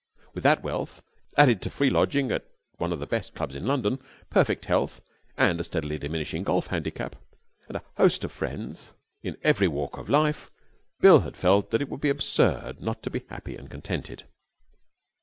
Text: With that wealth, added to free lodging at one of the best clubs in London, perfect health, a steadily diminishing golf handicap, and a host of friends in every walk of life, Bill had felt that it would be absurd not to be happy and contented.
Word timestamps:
With 0.33 0.41
that 0.45 0.63
wealth, 0.63 1.03
added 1.37 1.61
to 1.61 1.69
free 1.69 1.91
lodging 1.91 2.31
at 2.31 2.47
one 2.79 2.91
of 2.91 2.99
the 2.99 3.05
best 3.05 3.35
clubs 3.35 3.55
in 3.55 3.67
London, 3.67 3.99
perfect 4.31 4.65
health, 4.65 4.99
a 5.37 5.63
steadily 5.63 5.99
diminishing 5.99 6.41
golf 6.41 6.65
handicap, 6.65 7.15
and 7.67 7.77
a 7.77 7.83
host 7.97 8.23
of 8.23 8.31
friends 8.31 8.95
in 9.21 9.37
every 9.43 9.67
walk 9.67 9.99
of 9.99 10.09
life, 10.09 10.49
Bill 11.01 11.19
had 11.19 11.37
felt 11.37 11.69
that 11.69 11.83
it 11.83 11.89
would 11.89 12.01
be 12.01 12.09
absurd 12.09 12.81
not 12.81 13.03
to 13.03 13.11
be 13.11 13.25
happy 13.29 13.55
and 13.55 13.69
contented. 13.69 14.23